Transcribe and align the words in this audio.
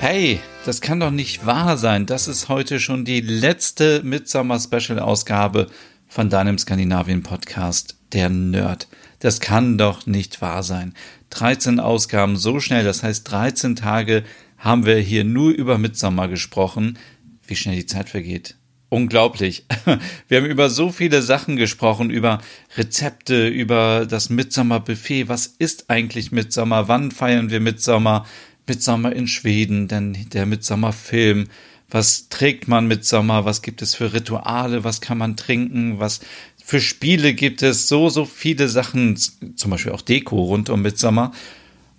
Hey, 0.00 0.38
das 0.64 0.80
kann 0.80 1.00
doch 1.00 1.10
nicht 1.10 1.44
wahr 1.44 1.76
sein. 1.76 2.06
Das 2.06 2.28
ist 2.28 2.48
heute 2.48 2.78
schon 2.78 3.04
die 3.04 3.20
letzte 3.20 4.00
Midsummer-Special-Ausgabe 4.04 5.66
von 6.06 6.30
deinem 6.30 6.56
Skandinavien-Podcast, 6.56 7.96
der 8.12 8.28
Nerd. 8.28 8.86
Das 9.18 9.40
kann 9.40 9.76
doch 9.76 10.06
nicht 10.06 10.40
wahr 10.40 10.62
sein. 10.62 10.94
13 11.30 11.80
Ausgaben 11.80 12.36
so 12.36 12.60
schnell, 12.60 12.84
das 12.84 13.02
heißt 13.02 13.28
13 13.28 13.74
Tage 13.74 14.22
haben 14.56 14.86
wir 14.86 14.98
hier 14.98 15.24
nur 15.24 15.50
über 15.50 15.78
Midsommer 15.78 16.28
gesprochen. 16.28 16.96
Wie 17.44 17.56
schnell 17.56 17.74
die 17.74 17.86
Zeit 17.86 18.08
vergeht. 18.08 18.54
Unglaublich. 18.90 19.66
Wir 20.28 20.38
haben 20.38 20.46
über 20.46 20.70
so 20.70 20.90
viele 20.90 21.20
Sachen 21.20 21.56
gesprochen, 21.56 22.08
über 22.08 22.40
Rezepte, 22.76 23.46
über 23.46 24.06
das 24.06 24.30
Midsommer-Buffet. 24.30 25.28
Was 25.28 25.46
ist 25.46 25.90
eigentlich 25.90 26.32
Midsommer? 26.32 26.88
Wann 26.88 27.10
feiern 27.10 27.50
wir 27.50 27.60
Midsommer? 27.60 28.24
Midsommer 28.68 29.12
in 29.12 29.26
Schweden, 29.26 29.88
denn 29.88 30.16
der 30.32 30.46
Midsommer-Film. 30.46 31.48
Was 31.90 32.28
trägt 32.28 32.68
man 32.68 32.86
Midsommer? 32.86 33.44
Was 33.44 33.62
gibt 33.62 33.80
es 33.82 33.94
für 33.94 34.12
Rituale? 34.12 34.84
Was 34.84 35.00
kann 35.00 35.18
man 35.18 35.36
trinken? 35.36 35.98
Was 35.98 36.20
für 36.62 36.80
Spiele 36.80 37.32
gibt 37.32 37.62
es? 37.62 37.88
So, 37.88 38.10
so 38.10 38.24
viele 38.26 38.68
Sachen, 38.68 39.16
zum 39.16 39.70
Beispiel 39.70 39.92
auch 39.92 40.02
Deko 40.02 40.42
rund 40.42 40.68
um 40.68 40.82
Midsommer. 40.82 41.32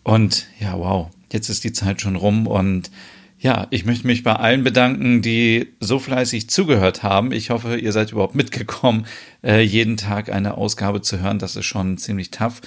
Und 0.04 0.48
ja, 0.60 0.78
wow, 0.78 1.10
jetzt 1.32 1.50
ist 1.50 1.64
die 1.64 1.74
Zeit 1.74 2.02
schon 2.02 2.16
rum 2.16 2.48
und 2.48 2.92
ja, 3.40 3.68
ich 3.70 3.86
möchte 3.86 4.06
mich 4.06 4.24
bei 4.24 4.34
allen 4.34 4.64
bedanken, 4.66 5.22
die 5.22 5.70
so 5.80 5.98
fleißig 5.98 6.50
zugehört 6.50 7.04
haben. 7.04 7.32
Ich 7.32 7.52
hoffe, 7.52 7.78
ihr 7.78 7.94
seid 7.94 8.12
überhaupt 8.12 8.36
mitgekommen, 8.36 9.06
äh, 9.44 9.62
jeden 9.62 9.96
Tag 9.96 10.30
eine 10.30 10.56
Ausgabe 10.56 11.02
zu 11.02 11.22
hören. 11.22 11.40
Das 11.40 11.56
ist 11.56 11.66
schon 11.66 11.98
ziemlich 11.98 12.32
tough. 12.32 12.62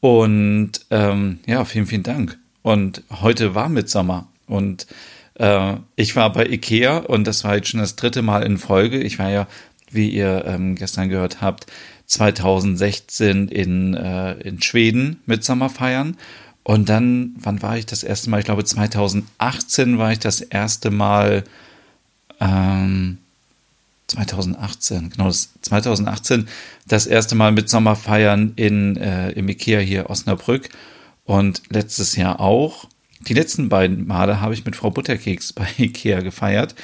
Und 0.00 0.72
ähm, 0.90 1.40
ja, 1.46 1.64
vielen, 1.64 1.86
vielen 1.86 2.02
Dank. 2.02 2.38
Und 2.64 3.02
heute 3.20 3.54
war 3.54 3.68
Mitsommer. 3.68 4.26
Und 4.46 4.86
äh, 5.34 5.74
ich 5.96 6.16
war 6.16 6.32
bei 6.32 6.46
Ikea 6.46 6.96
und 6.96 7.26
das 7.26 7.44
war 7.44 7.56
jetzt 7.56 7.68
schon 7.68 7.80
das 7.80 7.94
dritte 7.94 8.22
Mal 8.22 8.42
in 8.42 8.56
Folge. 8.56 8.98
Ich 9.02 9.18
war 9.18 9.28
ja, 9.28 9.46
wie 9.90 10.08
ihr 10.08 10.44
ähm, 10.46 10.74
gestern 10.74 11.10
gehört 11.10 11.42
habt, 11.42 11.66
2016 12.06 13.48
in, 13.48 13.92
äh, 13.92 14.32
in 14.40 14.62
Schweden 14.62 15.20
Mitsommer 15.26 15.68
feiern. 15.68 16.16
Und 16.62 16.88
dann, 16.88 17.34
wann 17.38 17.60
war 17.60 17.76
ich 17.76 17.84
das 17.84 18.02
erste 18.02 18.30
Mal? 18.30 18.38
Ich 18.38 18.46
glaube, 18.46 18.64
2018 18.64 19.98
war 19.98 20.12
ich 20.12 20.20
das 20.20 20.40
erste 20.40 20.90
Mal. 20.90 21.44
Ähm, 22.40 23.18
2018, 24.06 25.10
genau, 25.10 25.26
das 25.26 25.50
2018 25.62 26.48
das 26.86 27.06
erste 27.06 27.34
Mal 27.34 27.52
mit 27.52 27.68
Sommerfeiern 27.68 28.52
in, 28.56 28.96
äh, 28.96 29.30
im 29.32 29.48
Ikea 29.48 29.80
hier 29.80 30.08
Osnabrück. 30.08 30.70
Und 31.24 31.62
letztes 31.70 32.16
Jahr 32.16 32.40
auch. 32.40 32.88
Die 33.26 33.34
letzten 33.34 33.68
beiden 33.68 34.06
Male 34.06 34.40
habe 34.40 34.54
ich 34.54 34.64
mit 34.64 34.76
Frau 34.76 34.90
Butterkeks 34.90 35.52
bei 35.52 35.66
Ikea 35.78 36.20
gefeiert. 36.20 36.74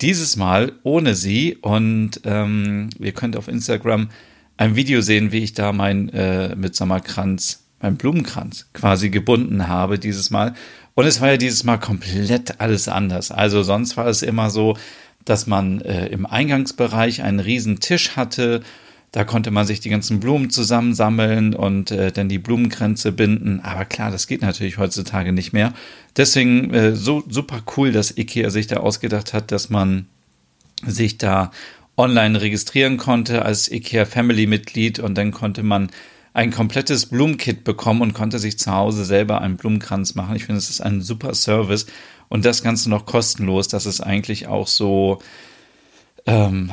Dieses 0.00 0.36
Mal 0.36 0.72
ohne 0.82 1.14
sie. 1.14 1.56
Und 1.56 2.20
ähm, 2.24 2.90
ihr 2.98 3.12
könnt 3.12 3.36
auf 3.36 3.48
Instagram 3.48 4.08
ein 4.56 4.76
Video 4.76 5.00
sehen, 5.00 5.32
wie 5.32 5.42
ich 5.42 5.54
da 5.54 5.72
mein 5.72 6.08
äh, 6.10 6.54
Mitsommerkranz, 6.56 7.64
mein 7.80 7.96
Blumenkranz 7.96 8.68
quasi 8.72 9.10
gebunden 9.10 9.68
habe 9.68 9.98
dieses 9.98 10.30
Mal. 10.30 10.54
Und 10.94 11.06
es 11.06 11.20
war 11.20 11.30
ja 11.30 11.36
dieses 11.36 11.64
Mal 11.64 11.78
komplett 11.78 12.60
alles 12.60 12.88
anders. 12.88 13.30
Also 13.30 13.62
sonst 13.62 13.96
war 13.96 14.06
es 14.06 14.22
immer 14.22 14.50
so, 14.50 14.76
dass 15.24 15.46
man 15.46 15.80
äh, 15.82 16.06
im 16.06 16.26
Eingangsbereich 16.26 17.22
einen 17.22 17.40
riesen 17.40 17.80
Tisch 17.80 18.16
hatte 18.16 18.62
da 19.12 19.24
konnte 19.24 19.50
man 19.50 19.66
sich 19.66 19.80
die 19.80 19.90
ganzen 19.90 20.20
Blumen 20.20 20.48
zusammensammeln 20.48 21.54
und 21.54 21.90
äh, 21.90 22.10
dann 22.12 22.30
die 22.30 22.38
Blumenkränze 22.38 23.12
binden. 23.12 23.60
Aber 23.60 23.84
klar, 23.84 24.10
das 24.10 24.26
geht 24.26 24.40
natürlich 24.40 24.78
heutzutage 24.78 25.32
nicht 25.32 25.52
mehr. 25.52 25.74
Deswegen 26.16 26.72
äh, 26.72 26.96
so 26.96 27.22
super 27.28 27.62
cool, 27.76 27.92
dass 27.92 28.16
IKEA 28.16 28.48
sich 28.48 28.68
da 28.68 28.78
ausgedacht 28.78 29.34
hat, 29.34 29.52
dass 29.52 29.68
man 29.68 30.06
sich 30.84 31.18
da 31.18 31.52
online 31.98 32.40
registrieren 32.40 32.96
konnte 32.96 33.44
als 33.44 33.70
IKEA 33.70 34.06
Family 34.06 34.46
Mitglied 34.46 34.98
und 34.98 35.16
dann 35.16 35.30
konnte 35.30 35.62
man 35.62 35.90
ein 36.32 36.50
komplettes 36.50 37.06
Blumenkit 37.06 37.64
bekommen 37.64 38.00
und 38.00 38.14
konnte 38.14 38.38
sich 38.38 38.58
zu 38.58 38.72
Hause 38.72 39.04
selber 39.04 39.42
einen 39.42 39.58
Blumenkranz 39.58 40.14
machen. 40.14 40.36
Ich 40.36 40.46
finde, 40.46 40.58
es 40.58 40.70
ist 40.70 40.80
ein 40.80 41.02
super 41.02 41.34
Service 41.34 41.84
und 42.30 42.46
das 42.46 42.62
Ganze 42.62 42.88
noch 42.88 43.04
kostenlos. 43.04 43.68
Das 43.68 43.84
ist 43.84 44.00
eigentlich 44.00 44.46
auch 44.46 44.66
so, 44.66 45.18
ähm, 46.24 46.70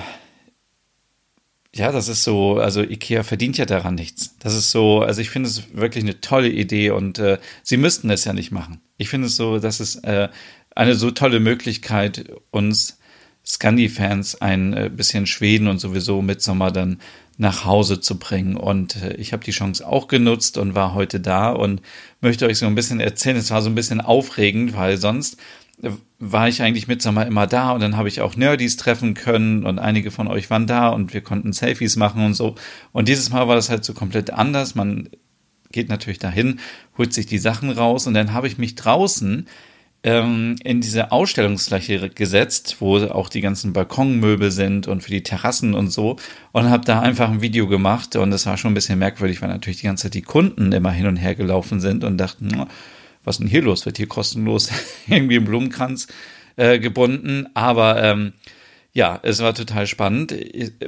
ja, 1.73 1.91
das 1.91 2.07
ist 2.07 2.23
so, 2.23 2.57
also 2.57 2.81
Ikea 2.81 3.23
verdient 3.23 3.57
ja 3.57 3.65
daran 3.65 3.95
nichts. 3.95 4.35
Das 4.39 4.55
ist 4.55 4.71
so, 4.71 5.01
also 5.01 5.21
ich 5.21 5.29
finde 5.29 5.49
es 5.49 5.73
wirklich 5.73 6.03
eine 6.03 6.19
tolle 6.19 6.49
Idee 6.49 6.89
und 6.89 7.19
äh, 7.19 7.37
sie 7.63 7.77
müssten 7.77 8.09
es 8.09 8.25
ja 8.25 8.33
nicht 8.33 8.51
machen. 8.51 8.81
Ich 8.97 9.09
finde 9.09 9.27
es 9.27 9.35
so, 9.35 9.59
das 9.59 9.79
ist 9.79 10.03
äh, 10.03 10.29
eine 10.75 10.95
so 10.95 11.11
tolle 11.11 11.39
Möglichkeit, 11.39 12.31
uns 12.49 12.97
Scandi-Fans 13.45 14.41
ein 14.41 14.73
äh, 14.73 14.89
bisschen 14.93 15.27
Schweden 15.27 15.67
und 15.67 15.79
sowieso 15.79 16.21
Mitsommer 16.21 16.71
dann 16.71 16.99
nach 17.37 17.65
Hause 17.65 18.01
zu 18.01 18.19
bringen. 18.19 18.57
Und 18.57 18.97
äh, 18.97 19.13
ich 19.13 19.31
habe 19.31 19.43
die 19.43 19.51
Chance 19.51 19.87
auch 19.87 20.07
genutzt 20.07 20.57
und 20.57 20.75
war 20.75 20.93
heute 20.93 21.19
da 21.19 21.51
und 21.51 21.81
möchte 22.19 22.47
euch 22.47 22.57
so 22.57 22.65
ein 22.65 22.75
bisschen 22.75 22.99
erzählen. 22.99 23.37
Es 23.37 23.51
war 23.51 23.61
so 23.61 23.69
ein 23.69 23.75
bisschen 23.75 24.01
aufregend, 24.01 24.75
weil 24.75 24.97
sonst 24.97 25.37
war 26.19 26.49
ich 26.49 26.61
eigentlich 26.61 26.87
mit 26.87 27.01
Sommer 27.01 27.25
immer 27.25 27.47
da 27.47 27.71
und 27.71 27.81
dann 27.81 27.95
habe 27.95 28.09
ich 28.09 28.21
auch 28.21 28.35
Nerdies 28.35 28.75
treffen 28.77 29.13
können 29.13 29.65
und 29.65 29.79
einige 29.79 30.11
von 30.11 30.27
euch 30.27 30.49
waren 30.49 30.67
da 30.67 30.89
und 30.89 31.13
wir 31.13 31.21
konnten 31.21 31.53
Selfies 31.53 31.95
machen 31.95 32.25
und 32.25 32.33
so. 32.33 32.55
Und 32.91 33.07
dieses 33.07 33.29
Mal 33.29 33.47
war 33.47 33.55
das 33.55 33.69
halt 33.69 33.85
so 33.85 33.93
komplett 33.93 34.31
anders. 34.31 34.75
Man 34.75 35.09
geht 35.71 35.89
natürlich 35.89 36.19
dahin, 36.19 36.59
holt 36.97 37.13
sich 37.13 37.25
die 37.25 37.37
Sachen 37.37 37.69
raus 37.69 38.07
und 38.07 38.13
dann 38.13 38.33
habe 38.33 38.47
ich 38.47 38.57
mich 38.57 38.75
draußen 38.75 39.47
ähm, 40.03 40.55
in 40.63 40.81
diese 40.81 41.11
Ausstellungsfläche 41.11 42.09
gesetzt, 42.09 42.77
wo 42.79 42.97
auch 42.97 43.29
die 43.29 43.41
ganzen 43.41 43.73
Balkonmöbel 43.73 44.51
sind 44.51 44.87
und 44.87 45.01
für 45.03 45.11
die 45.11 45.23
Terrassen 45.23 45.73
und 45.73 45.91
so 45.91 46.17
und 46.51 46.69
habe 46.69 46.85
da 46.85 47.01
einfach 47.01 47.29
ein 47.29 47.41
Video 47.41 47.67
gemacht 47.67 48.15
und 48.15 48.31
das 48.31 48.45
war 48.45 48.57
schon 48.57 48.71
ein 48.71 48.75
bisschen 48.75 48.99
merkwürdig, 48.99 49.41
weil 49.41 49.49
natürlich 49.49 49.79
die 49.79 49.87
ganze 49.87 50.03
Zeit 50.03 50.13
die 50.13 50.21
Kunden 50.21 50.71
immer 50.71 50.91
hin 50.91 51.07
und 51.07 51.17
her 51.17 51.35
gelaufen 51.35 51.79
sind 51.79 52.03
und 52.03 52.17
dachten, 52.17 52.65
was 53.23 53.37
denn 53.37 53.47
hier 53.47 53.61
los? 53.61 53.85
Wird 53.85 53.97
hier 53.97 54.07
kostenlos 54.07 54.69
irgendwie 55.07 55.37
ein 55.37 55.45
Blumenkranz 55.45 56.07
äh, 56.55 56.79
gebunden? 56.79 57.47
Aber 57.53 58.01
ähm, 58.03 58.33
ja, 58.93 59.19
es 59.23 59.39
war 59.39 59.53
total 59.53 59.87
spannend 59.87 60.33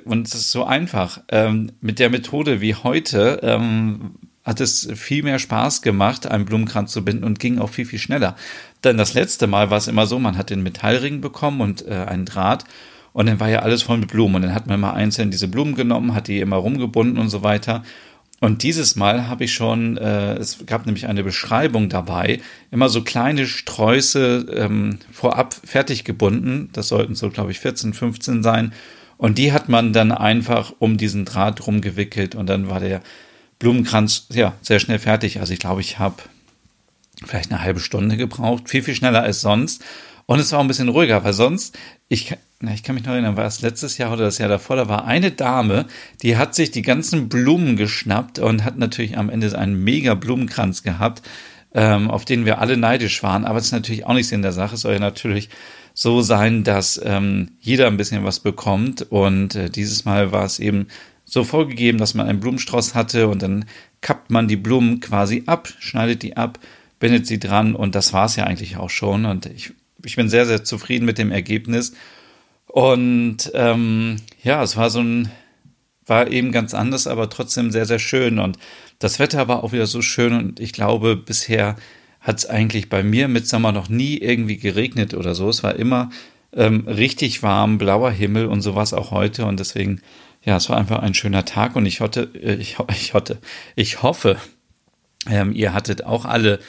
und 0.06 0.28
es 0.28 0.36
ist 0.36 0.52
so 0.52 0.66
einfach. 0.66 1.22
Ähm, 1.30 1.72
mit 1.82 2.00
der 2.00 2.10
Methode 2.10 2.62
wie 2.62 2.76
heute 2.76 3.40
ähm, 3.44 4.16
hat 4.44 4.60
es 4.60 4.90
viel 4.96 5.24
mehr 5.24 5.38
Spaß 5.38 5.82
gemacht, 5.82 6.26
einen 6.26 6.46
Blumenkranz 6.46 6.92
zu 6.92 7.06
binden 7.06 7.24
und 7.24 7.40
ging 7.40 7.60
auch 7.60 7.70
viel, 7.70 7.86
viel 7.86 8.00
schneller. 8.00 8.36
Denn 8.84 8.98
das 8.98 9.14
letzte 9.14 9.46
Mal 9.46 9.70
war 9.70 9.78
es 9.78 9.88
immer 9.88 10.08
so, 10.08 10.18
man 10.18 10.38
hat 10.38 10.50
den 10.50 10.64
Metallring 10.64 11.22
bekommen 11.22 11.62
und 11.62 11.88
äh, 11.88 11.94
einen 11.94 12.26
Draht 12.26 12.66
und 13.14 13.28
dann 13.28 13.40
war 13.40 13.50
ja 13.50 13.60
alles 13.60 13.84
voll 13.84 13.98
mit 13.98 14.10
Blumen 14.10 14.36
und 14.36 14.42
dann 14.44 14.56
hat 14.56 14.68
man 14.68 14.80
mal 14.80 14.94
einzeln 14.94 15.32
diese 15.32 15.48
Blumen 15.48 15.76
genommen, 15.76 16.16
hat 16.16 16.28
die 16.28 16.40
immer 16.40 16.56
rumgebunden 16.56 17.18
und 17.18 17.30
so 17.30 17.44
weiter. 17.44 17.84
Und 18.42 18.64
dieses 18.64 18.96
Mal 18.96 19.30
habe 19.30 19.44
ich 19.44 19.54
schon, 19.54 19.98
äh, 19.98 20.34
es 20.34 20.66
gab 20.66 20.88
nämlich 20.88 21.06
eine 21.06 21.24
Beschreibung 21.24 21.90
dabei, 21.90 22.42
immer 22.72 22.90
so 22.90 23.04
kleine 23.04 23.46
Sträuße 23.46 24.48
ähm, 24.56 24.98
vorab 25.12 25.54
fertig 25.54 26.06
gebunden. 26.06 26.70
Das 26.74 26.88
sollten 26.88 27.14
so, 27.14 27.30
glaube 27.30 27.52
ich, 27.52 27.60
14, 27.60 27.94
15 27.94 28.42
sein. 28.42 28.74
Und 29.18 29.38
die 29.38 29.54
hat 29.54 29.70
man 29.70 29.94
dann 29.94 30.12
einfach 30.12 30.74
um 30.80 30.98
diesen 30.98 31.24
Draht 31.24 31.68
rumgewickelt 31.68 32.34
und 32.34 32.48
dann 32.48 32.68
war 32.68 32.80
der 32.80 33.02
Blumenkranz 33.60 34.26
ja 34.32 34.54
sehr 34.64 34.80
schnell 34.80 34.98
fertig. 34.98 35.40
Also 35.40 35.54
ich 35.54 35.60
glaube, 35.60 35.82
ich 35.82 36.00
habe 36.00 36.24
vielleicht 37.24 37.52
eine 37.52 37.62
halbe 37.62 37.80
Stunde 37.80 38.18
gebraucht, 38.18 38.70
viel, 38.70 38.82
viel 38.82 38.96
schneller 38.96 39.22
als 39.22 39.42
sonst. 39.42 39.84
Und 40.26 40.40
es 40.40 40.52
war 40.52 40.58
auch 40.58 40.64
ein 40.64 40.68
bisschen 40.68 40.90
ruhiger, 40.90 41.24
weil 41.24 41.34
sonst, 41.34 41.78
ich, 42.08 42.36
na, 42.62 42.74
ich 42.74 42.84
kann 42.84 42.96
mich 42.96 43.06
noch 43.06 43.14
erinnern, 43.14 43.38
war 43.38 43.46
es 43.46 43.62
letztes 43.62 43.98
Jahr 43.98 44.14
oder 44.14 44.26
das 44.26 44.38
Jahr 44.38 44.50
davor, 44.50 44.76
da 44.76 44.88
war 44.88 45.06
eine 45.06 45.32
Dame, 45.32 45.86
die 46.22 46.38
hat 46.38 46.56
sich 46.56 46.72
die 46.72 46.82
ganzen 46.82 47.30
Blumen 47.30 47.76
geschnappt 47.76 48.40
und 48.40 48.64
hat 48.64 48.78
natürlich 48.78 49.18
am 49.18 49.30
Ende 49.30 49.58
einen 49.58 49.84
mega 49.84 50.14
Blumenkranz 50.14 50.84
gehabt, 50.84 51.22
ähm, 51.74 52.10
auf 52.10 52.26
den 52.26 52.46
wir 52.46 52.60
alle 52.60 52.78
neidisch 52.78 53.24
waren. 53.24 53.46
Aber 53.46 53.60
es 53.60 53.66
ist 53.66 53.72
natürlich 53.72 54.06
auch 54.06 54.14
nichts 54.14 54.32
in 54.32 54.42
der 54.42 54.52
Sache. 54.52 54.76
Es 54.76 54.82
soll 54.82 54.94
ja 54.94 55.00
natürlich 55.00 55.50
so 55.94 56.22
sein, 56.22 56.64
dass 56.64 57.02
ähm, 57.04 57.52
jeder 57.60 57.88
ein 57.88 57.98
bisschen 57.98 58.24
was 58.24 58.40
bekommt. 58.40 59.02
Und 59.10 59.56
äh, 59.56 59.70
dieses 59.70 60.06
Mal 60.06 60.32
war 60.32 60.46
es 60.46 60.60
eben 60.60 60.88
so 61.26 61.44
vorgegeben, 61.44 61.98
dass 61.98 62.14
man 62.14 62.28
einen 62.28 62.40
Blumenstrauß 62.40 62.94
hatte 62.94 63.28
und 63.28 63.42
dann 63.42 63.66
kappt 64.02 64.32
man 64.32 64.48
die 64.48 64.58
Blumen 64.58 65.00
quasi 65.00 65.44
ab, 65.46 65.70
schneidet 65.80 66.24
die 66.24 66.36
ab, 66.36 66.60
bindet 67.00 67.26
sie 67.26 67.40
dran 67.40 67.76
und 67.76 67.96
das 67.96 68.14
war 68.14 68.26
es 68.26 68.36
ja 68.36 68.44
eigentlich 68.44 68.78
auch 68.78 68.90
schon. 68.90 69.26
Und 69.26 69.46
ich 69.46 69.74
ich 70.06 70.16
bin 70.16 70.30
sehr, 70.30 70.46
sehr 70.46 70.64
zufrieden 70.64 71.06
mit 71.06 71.18
dem 71.18 71.32
Ergebnis. 71.32 71.94
Und 72.72 73.52
ähm, 73.54 74.16
ja, 74.42 74.64
es 74.64 74.78
war 74.78 74.90
so 74.90 75.02
ein, 75.02 75.30
war 76.06 76.30
eben 76.32 76.54
ganz 76.54 76.74
anders, 76.74 77.06
aber 77.06 77.30
trotzdem 77.30 77.70
sehr, 77.70 77.86
sehr 77.86 78.00
schön. 78.00 78.40
Und 78.40 78.58
das 79.00 79.20
Wetter 79.20 79.50
war 79.50 79.64
auch 79.64 79.74
wieder 79.74 79.88
so 79.88 80.02
schön 80.02 80.34
und 80.34 80.60
ich 80.62 80.72
glaube, 80.72 81.18
bisher 81.18 81.76
hat 82.22 82.38
es 82.38 82.46
eigentlich 82.46 82.88
bei 82.88 83.04
mir 83.04 83.28
mit 83.28 83.46
Sommer 83.46 83.74
noch 83.74 83.90
nie 83.90 84.18
irgendwie 84.18 84.56
geregnet 84.56 85.14
oder 85.14 85.36
so. 85.36 85.50
Es 85.50 85.64
war 85.64 85.76
immer 85.76 86.12
ähm, 86.54 86.88
richtig 86.88 87.44
warm, 87.44 87.78
blauer 87.78 88.12
Himmel 88.12 88.46
und 88.46 88.62
sowas 88.62 88.94
auch 88.94 89.12
heute. 89.12 89.46
Und 89.46 89.60
deswegen, 89.60 90.02
ja, 90.42 90.56
es 90.56 90.70
war 90.70 90.78
einfach 90.78 91.00
ein 91.00 91.14
schöner 91.14 91.44
Tag 91.44 91.76
und 91.76 91.86
ich 91.86 92.00
hatte, 92.00 92.30
äh, 92.42 92.54
ich, 92.54 92.78
ich 92.90 93.14
hatte, 93.14 93.40
ich 93.76 94.02
hoffe, 94.02 94.38
ähm, 95.30 95.52
ihr 95.52 95.74
hattet 95.74 96.06
auch 96.06 96.24
alle 96.24 96.60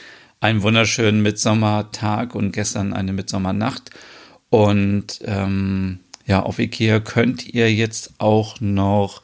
einen 0.41 0.63
wunderschönen 0.63 1.21
Mitsommertag 1.21 2.35
und 2.35 2.51
gestern 2.51 2.91
eine 2.91 3.13
Mitsommernacht. 3.13 3.91
Und 4.53 5.19
ähm, 5.25 5.97
ja, 6.27 6.43
auf 6.43 6.59
Ikea 6.59 6.99
könnt 6.99 7.55
ihr 7.55 7.73
jetzt 7.73 8.13
auch 8.19 8.61
noch, 8.61 9.23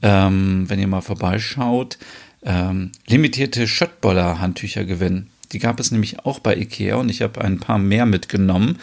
ähm, 0.00 0.64
wenn 0.68 0.80
ihr 0.80 0.86
mal 0.86 1.02
vorbeischaut, 1.02 1.98
ähm, 2.42 2.90
limitierte 3.06 3.68
Schöttboller-Handtücher 3.68 4.86
gewinnen. 4.86 5.28
Die 5.52 5.58
gab 5.58 5.80
es 5.80 5.90
nämlich 5.90 6.24
auch 6.24 6.38
bei 6.38 6.56
Ikea 6.56 6.96
und 6.96 7.10
ich 7.10 7.20
habe 7.20 7.42
ein 7.42 7.60
paar 7.60 7.76
mehr 7.76 8.06
mitgenommen, 8.06 8.78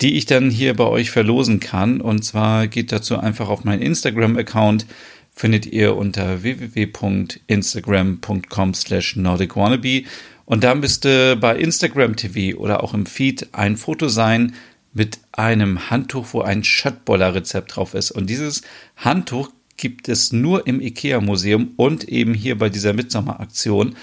die 0.00 0.16
ich 0.16 0.24
dann 0.24 0.48
hier 0.48 0.72
bei 0.72 0.86
euch 0.86 1.10
verlosen 1.10 1.60
kann. 1.60 2.00
Und 2.00 2.24
zwar 2.24 2.66
geht 2.66 2.90
dazu 2.90 3.18
einfach 3.18 3.50
auf 3.50 3.64
meinen 3.64 3.82
Instagram-Account, 3.82 4.86
findet 5.30 5.66
ihr 5.66 5.94
unter 5.94 6.42
www.instagram.com 6.42 8.72
slash 8.72 9.16
nordicwannabe. 9.16 10.04
Und 10.46 10.64
da 10.64 10.74
müsste 10.74 11.36
bei 11.36 11.54
Instagram 11.54 12.16
TV 12.16 12.56
oder 12.56 12.82
auch 12.82 12.94
im 12.94 13.04
Feed 13.04 13.48
ein 13.52 13.76
Foto 13.76 14.08
sein 14.08 14.54
mit 14.94 15.18
einem 15.32 15.90
Handtuch, 15.90 16.28
wo 16.32 16.40
ein 16.40 16.64
Schöttboller-Rezept 16.64 17.76
drauf 17.76 17.94
ist. 17.94 18.12
Und 18.12 18.30
dieses 18.30 18.62
Handtuch 18.96 19.50
gibt 19.76 20.08
es 20.08 20.32
nur 20.32 20.66
im 20.66 20.80
IKEA-Museum 20.80 21.72
und 21.76 22.08
eben 22.08 22.32
hier 22.32 22.56
bei 22.56 22.68
dieser 22.70 22.92
Mitsommeraktion. 22.92 23.96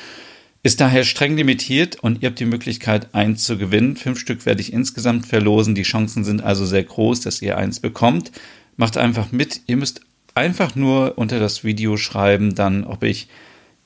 Ist 0.64 0.80
daher 0.80 1.04
streng 1.06 1.38
limitiert 1.38 1.96
und 2.04 2.22
ihr 2.22 2.30
habt 2.30 2.40
die 2.40 2.46
Möglichkeit, 2.46 3.16
eins 3.16 3.44
zu 3.44 3.58
gewinnen. 3.58 3.96
Fünf 3.96 4.20
Stück 4.20 4.46
werde 4.46 4.62
ich 4.62 4.74
insgesamt 4.74 5.26
verlosen. 5.26 5.74
Die 5.74 5.82
Chancen 5.82 6.24
sind 6.24 6.44
also 6.44 6.66
sehr 6.66 6.84
groß, 6.84 7.22
dass 7.22 7.42
ihr 7.42 7.58
eins 7.58 7.80
bekommt. 7.80 8.32
Macht 8.78 8.98
einfach 8.98 9.32
mit. 9.32 9.62
Ihr 9.66 9.78
müsst 9.78 10.02
einfach 10.36 10.76
nur 10.76 11.18
unter 11.18 11.40
das 11.40 11.64
Video 11.64 11.98
schreiben, 11.98 12.54
dann, 12.54 12.84
ob 12.84 13.04
ich 13.04 13.28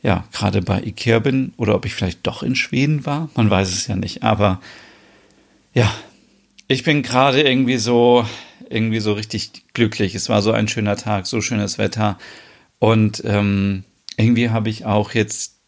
ja 0.04 0.26
gerade 0.34 0.62
bei 0.62 0.82
Ikea 0.82 1.20
bin 1.20 1.54
oder 1.56 1.76
ob 1.76 1.86
ich 1.86 1.94
vielleicht 1.94 2.28
doch 2.28 2.44
in 2.44 2.56
Schweden 2.56 3.06
war. 3.06 3.30
Man 3.36 3.50
weiß 3.50 3.70
es 3.70 3.88
ja 3.88 3.96
nicht. 3.96 4.24
Aber 4.24 4.60
ja, 5.74 5.92
ich 6.68 6.84
bin 6.84 7.04
gerade 7.04 7.42
irgendwie 7.42 7.78
so 7.78 8.26
irgendwie 8.70 9.00
so 9.00 9.14
richtig 9.14 9.52
glücklich. 9.74 10.16
Es 10.16 10.30
war 10.30 10.42
so 10.42 10.52
ein 10.52 10.68
schöner 10.68 10.98
Tag, 10.98 11.28
so 11.28 11.42
schönes 11.42 11.78
Wetter. 11.78 12.18
Und 12.80 13.22
ähm, 13.26 13.84
irgendwie 14.18 14.50
habe 14.50 14.70
ich 14.70 14.86
auch 14.86 15.14
jetzt, 15.14 15.60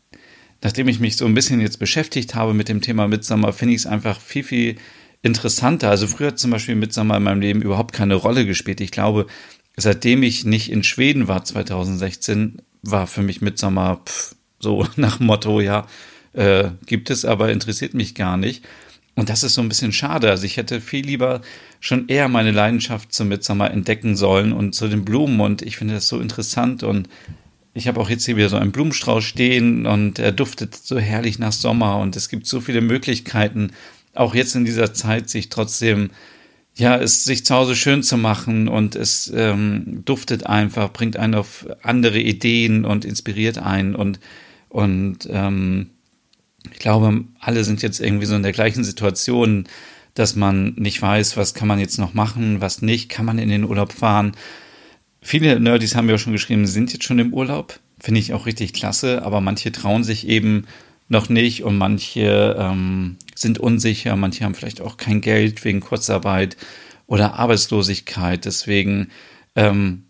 nachdem 0.62 0.88
ich 0.88 1.00
mich 1.00 1.18
so 1.18 1.26
ein 1.26 1.34
bisschen 1.34 1.62
jetzt 1.62 1.80
beschäftigt 1.80 2.36
habe 2.36 2.54
mit 2.54 2.70
dem 2.70 2.82
Thema 2.82 3.08
Mitsommer, 3.08 3.54
finde 3.54 3.76
ich 3.76 3.82
es 3.82 3.88
einfach 3.88 4.20
viel, 4.20 4.44
viel 4.44 4.76
interessanter. 5.22 5.90
Also 5.90 6.08
früher 6.08 6.28
hat 6.28 6.40
zum 6.40 6.52
Beispiel 6.52 6.76
Mitsommer 6.76 7.18
in 7.18 7.24
meinem 7.24 7.42
Leben 7.42 7.62
überhaupt 7.62 7.94
keine 7.94 8.16
Rolle 8.16 8.46
gespielt. 8.46 8.82
Ich 8.82 8.92
glaube, 8.92 9.28
seitdem 9.76 10.24
ich 10.24 10.46
nicht 10.46 10.72
in 10.72 10.84
Schweden 10.84 11.28
war 11.28 11.44
2016, 11.44 12.62
war 12.82 13.08
für 13.08 13.22
mich 13.22 13.42
Mitsommer 13.42 14.02
pff, 14.06 14.36
so 14.60 14.88
nach 14.96 15.20
Motto, 15.20 15.62
ja, 15.62 15.88
äh, 16.34 16.70
gibt 16.86 17.10
es, 17.10 17.26
aber 17.26 17.52
interessiert 17.52 17.94
mich 17.94 18.16
gar 18.16 18.38
nicht. 18.38 18.64
Und 19.18 19.30
das 19.30 19.42
ist 19.42 19.56
so 19.56 19.62
ein 19.62 19.68
bisschen 19.68 19.94
schade. 19.94 20.30
Also 20.30 20.46
ich 20.46 20.58
hätte 20.58 20.80
viel 20.80 21.04
lieber 21.04 21.42
schon 21.80 22.08
eher 22.08 22.28
meine 22.28 22.52
Leidenschaft 22.52 23.12
zum 23.12 23.30
Mitsommer 23.30 23.72
entdecken 23.72 24.16
sollen 24.16 24.54
und 24.54 24.76
zu 24.76 24.88
den 24.88 25.06
Blumen. 25.06 25.40
Und 25.40 25.64
ich 25.64 25.76
finde 25.76 25.96
das 25.96 26.08
so 26.08 26.20
interessant. 26.20 26.84
Und 26.84 27.10
ich 27.74 27.88
habe 27.88 28.00
auch 28.00 28.12
jetzt 28.12 28.26
hier 28.26 28.38
wieder 28.38 28.50
so 28.50 28.58
einen 28.58 28.72
Blumenstrauß 28.72 29.24
stehen 29.24 29.88
und 29.88 30.20
er 30.20 30.32
duftet 30.32 30.76
so 30.76 31.00
herrlich 31.00 31.40
nach 31.40 31.52
Sommer. 31.52 31.98
Und 31.98 32.16
es 32.16 32.30
gibt 32.30 32.46
so 32.46 32.62
viele 32.62 32.82
Möglichkeiten, 32.82 33.72
auch 34.14 34.36
jetzt 34.36 34.56
in 34.56 34.66
dieser 34.66 34.94
Zeit, 34.94 35.32
sich 35.32 35.50
trotzdem, 35.50 36.12
ja, 36.76 36.96
es 36.96 37.24
sich 37.24 37.44
zu 37.44 37.56
Hause 37.56 37.76
schön 37.76 38.04
zu 38.04 38.18
machen. 38.18 38.68
Und 38.68 38.96
es 38.96 39.34
ähm, 39.36 40.04
duftet 40.06 40.46
einfach, 40.46 40.94
bringt 40.94 41.18
einen 41.18 41.34
auf 41.34 41.66
andere 41.82 42.20
Ideen 42.20 42.86
und 42.86 43.04
inspiriert 43.04 43.58
einen. 43.58 43.96
Und, 43.96 44.20
und 44.70 45.28
ähm, 45.32 45.90
ich 46.74 46.80
glaube, 46.80 47.26
alle 47.40 47.64
sind 47.64 47.82
jetzt 47.82 48.00
irgendwie 48.00 48.26
so 48.26 48.36
in 48.36 48.44
der 48.44 48.52
gleichen 48.52 48.84
Situation, 48.84 49.68
dass 50.14 50.36
man 50.36 50.74
nicht 50.78 51.02
weiß, 51.02 51.38
was 51.38 51.54
kann 51.54 51.68
man 51.68 51.80
jetzt 51.80 52.00
noch 52.00 52.14
machen, 52.14 52.60
was 52.60 52.82
nicht, 52.82 53.10
kann 53.10 53.26
man 53.26 53.38
in 53.38 53.50
den 53.50 53.64
Urlaub 53.64 53.94
fahren. 53.94 54.34
Viele 55.22 55.60
Nerdies 55.60 55.96
haben 55.96 56.10
ja 56.10 56.18
schon 56.18 56.34
geschrieben, 56.34 56.66
sind 56.66 56.94
jetzt 56.94 57.04
schon 57.04 57.20
im 57.20 57.34
Urlaub. 57.34 57.80
Finde 58.00 58.20
ich 58.20 58.34
auch 58.34 58.46
richtig 58.46 58.74
klasse, 58.74 59.24
aber 59.24 59.42
manche 59.42 59.72
trauen 59.72 60.04
sich 60.04 60.28
eben 60.28 60.66
noch 61.10 61.30
nicht 61.30 61.64
und 61.64 61.78
manche 61.78 62.56
ähm, 62.60 63.18
sind 63.36 63.60
unsicher, 63.60 64.16
manche 64.16 64.44
haben 64.44 64.56
vielleicht 64.56 64.82
auch 64.82 64.98
kein 64.98 65.22
Geld 65.22 65.64
wegen 65.64 65.80
Kurzarbeit 65.80 66.58
oder 67.06 67.36
Arbeitslosigkeit. 67.36 68.46
Deswegen, 68.46 69.10
ähm, 69.56 70.04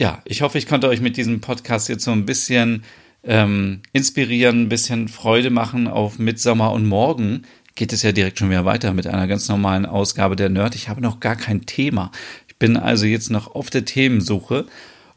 ja, 0.00 0.22
ich 0.24 0.42
hoffe, 0.42 0.58
ich 0.58 0.66
konnte 0.66 0.88
euch 0.88 1.00
mit 1.00 1.16
diesem 1.16 1.40
Podcast 1.40 1.88
jetzt 1.88 2.04
so 2.04 2.12
ein 2.12 2.26
bisschen 2.26 2.84
ähm, 3.24 3.80
inspirieren, 3.92 4.62
ein 4.62 4.68
bisschen 4.68 5.08
Freude 5.08 5.50
machen 5.50 5.86
auf 5.88 6.18
Mitsommer 6.18 6.72
und 6.72 6.86
morgen 6.86 7.42
geht 7.74 7.92
es 7.92 8.02
ja 8.02 8.12
direkt 8.12 8.38
schon 8.38 8.50
wieder 8.50 8.64
weiter 8.64 8.92
mit 8.92 9.06
einer 9.06 9.26
ganz 9.26 9.48
normalen 9.48 9.86
Ausgabe 9.86 10.36
der 10.36 10.48
Nerd. 10.48 10.74
Ich 10.74 10.88
habe 10.88 11.00
noch 11.00 11.20
gar 11.20 11.36
kein 11.36 11.64
Thema. 11.66 12.10
Ich 12.48 12.56
bin 12.56 12.76
also 12.76 13.06
jetzt 13.06 13.30
noch 13.30 13.54
auf 13.54 13.70
der 13.70 13.84
Themensuche 13.84 14.66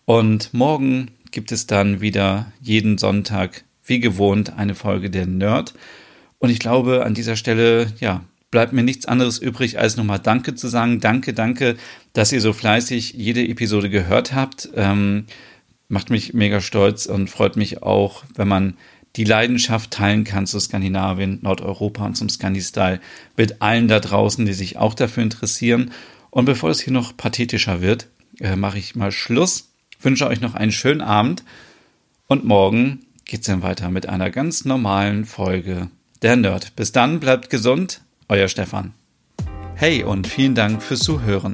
und 0.06 0.54
morgen 0.54 1.12
gibt 1.32 1.52
es 1.52 1.68
dann 1.68 2.00
wieder 2.00 2.52
jeden 2.62 2.98
Sonntag 2.98 3.64
wie 3.84 4.00
gewohnt 4.00 4.58
eine 4.58 4.76
Folge 4.76 5.10
der 5.10 5.26
Nerd. 5.26 5.74
Und 6.40 6.50
ich 6.50 6.60
glaube, 6.60 7.06
an 7.06 7.14
dieser 7.14 7.36
Stelle, 7.36 7.92
ja, 8.00 8.24
bleibt 8.52 8.74
mir 8.74 8.84
nichts 8.84 9.06
anderes 9.06 9.38
übrig, 9.38 9.80
als 9.80 9.98
nochmal 9.98 10.20
Danke 10.20 10.56
zu 10.56 10.68
sagen. 10.68 11.00
Danke, 11.02 11.34
danke, 11.34 11.76
dass 12.14 12.32
ihr 12.32 12.42
so 12.42 12.54
fleißig 12.54 13.14
jede 13.14 13.46
Episode 13.46 13.90
gehört 13.90 14.34
habt. 14.34 14.70
Ähm, 14.76 15.26
macht 15.88 16.10
mich 16.10 16.34
mega 16.34 16.62
stolz 16.62 17.06
und 17.06 17.30
freut 17.30 17.58
mich 17.58 17.84
auch, 17.84 18.24
wenn 18.36 18.48
man 18.48 18.78
die 19.16 19.24
Leidenschaft 19.24 19.92
teilen 19.92 20.24
kann 20.24 20.46
zu 20.46 20.60
Skandinavien, 20.60 21.40
Nordeuropa 21.42 22.06
und 22.06 22.16
zum 22.16 22.30
Scandi-Style 22.30 23.00
mit 23.38 23.62
allen 23.62 23.88
da 23.88 24.00
draußen, 24.00 24.46
die 24.46 24.54
sich 24.54 24.78
auch 24.78 24.94
dafür 24.94 25.24
interessieren. 25.24 25.92
Und 26.32 26.46
bevor 26.46 26.70
es 26.70 26.82
hier 26.82 26.92
noch 26.92 27.16
pathetischer 27.16 27.82
wird, 27.82 28.08
äh, 28.42 28.56
mache 28.56 28.78
ich 28.78 28.96
mal 28.96 29.12
Schluss. 29.12 29.70
Wünsche 30.02 30.28
euch 30.28 30.42
noch 30.42 30.54
einen 30.56 30.74
schönen 30.74 31.02
Abend 31.02 31.44
und 32.28 32.44
morgen 32.44 33.06
geht's 33.24 33.48
dann 33.48 33.62
weiter 33.62 33.90
mit 33.90 34.10
einer 34.10 34.30
ganz 34.30 34.66
normalen 34.66 35.26
Folge 35.26 35.90
der 36.22 36.36
Nerd. 36.36 36.76
Bis 36.76 36.92
dann, 36.92 37.20
bleibt 37.20 37.50
gesund, 37.50 38.02
euer 38.28 38.48
Stefan. 38.48 38.94
Hey 39.76 40.04
und 40.04 40.28
vielen 40.28 40.56
Dank 40.56 40.82
fürs 40.82 41.02
Zuhören. 41.02 41.54